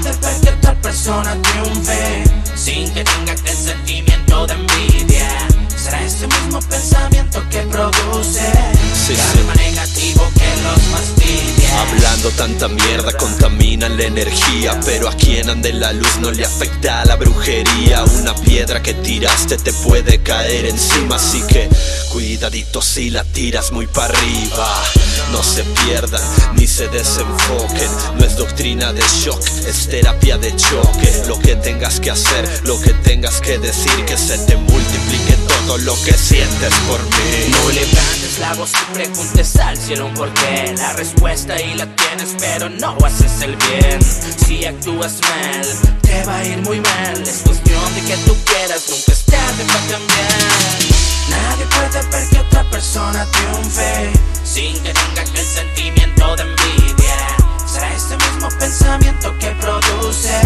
[0.00, 2.24] puede ver que otra persona triunfe
[2.54, 5.28] sin que tenga aquel sentimiento de envidia.
[5.76, 8.52] Será ese mismo pensamiento que produce
[9.06, 11.80] Sí, karma negativo que los fastidia.
[11.82, 17.04] Hablando tanta mierda contaminan la energía Pero a quien ande la luz no le afecta
[17.04, 21.68] la brujería Una piedra que tiraste te puede caer encima Así que
[22.10, 24.82] cuidadito si la tiras muy para arriba
[25.32, 26.22] No se pierdan
[26.74, 31.22] se desenfoquen No es doctrina de shock, es terapia de choque.
[31.28, 35.78] Lo que tengas que hacer, lo que tengas que decir Que se te multiplique todo
[35.78, 37.50] lo que sientes por mí.
[37.50, 42.34] No levantes la voz y preguntes al cielo un porqué La respuesta ahí la tienes
[42.40, 44.00] pero no haces el bien.
[44.44, 45.66] Si actúas mal,
[46.02, 47.22] te va a ir muy mal.
[47.22, 51.04] Es cuestión de que tú quieras, nunca es tarde para cambiar.
[51.30, 54.12] Nadie puede ver que otra persona triunfe
[54.44, 54.92] Sin que
[58.64, 60.40] pensamiento que produce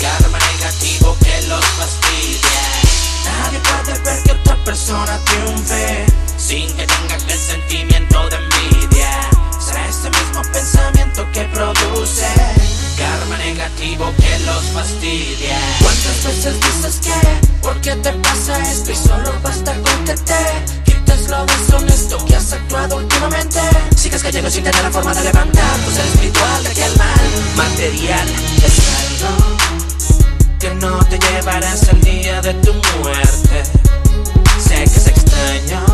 [0.00, 2.62] Karma negativo que los fastidia
[3.26, 6.06] Nadie puede ver que otra persona triunfe
[6.38, 9.10] sin que tenga aquel sentimiento de envidia.
[9.60, 12.26] Será ese mismo pensamiento que produce
[12.96, 15.58] karma negativo que los fastidia.
[15.82, 17.58] ¿Cuántas veces dices que?
[17.60, 18.90] ¿Por qué te pasa esto?
[18.90, 20.04] Y solo basta con
[21.28, 23.58] lo deshonesto que has actuado últimamente.
[23.96, 27.30] Sigues cayendo sin tener la forma de levantar tu ser espiritual de que el mal
[27.56, 28.28] material
[28.64, 29.56] es algo
[30.58, 33.62] que no te llevarás al día de tu muerte.
[34.58, 35.84] Sé que es extraño,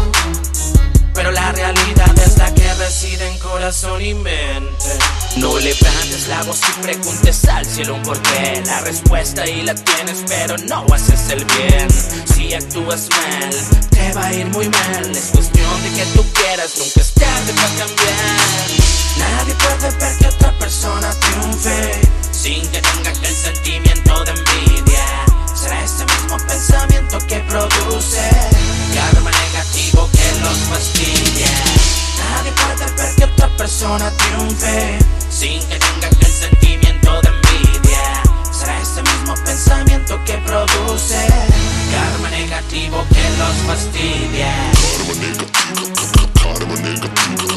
[1.14, 4.98] pero la realidad es la que reside en corazón y mente.
[5.36, 8.62] No levantes la voz y preguntes al cielo un porqué.
[8.64, 11.88] La respuesta ahí la tienes, pero no haces el bien.
[12.34, 13.50] Si actúas mal,
[13.90, 15.10] te va a ir muy mal.
[15.14, 18.86] Es cuestión de que tú quieras, nunca es tarde para cambiar.
[19.18, 22.00] Nadie puede ver que otra persona triunfe
[22.32, 25.04] sin que tenga aquel sentimiento de envidia.
[25.54, 28.30] Será ese mismo pensamiento que produce
[28.94, 31.50] karma negativo que los fastidia.
[32.30, 35.06] Nadie puede ver que otra persona triunfe
[35.46, 38.22] sin que tenga aquel sentimiento de envidia.
[38.52, 41.26] Será ese mismo pensamiento que produce
[41.92, 44.52] karma negativo que los fastidia.
[44.82, 45.86] Karma negativo,
[46.42, 47.56] karma negativo